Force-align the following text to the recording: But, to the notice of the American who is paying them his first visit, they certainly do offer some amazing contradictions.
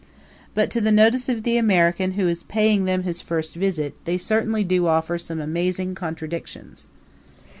But, 0.55 0.71
to 0.71 0.81
the 0.81 0.91
notice 0.91 1.29
of 1.29 1.43
the 1.43 1.57
American 1.57 2.13
who 2.13 2.27
is 2.27 2.41
paying 2.41 2.85
them 2.85 3.03
his 3.03 3.21
first 3.21 3.53
visit, 3.53 3.93
they 4.05 4.17
certainly 4.17 4.63
do 4.63 4.87
offer 4.87 5.19
some 5.19 5.39
amazing 5.39 5.93
contradictions. 5.93 6.87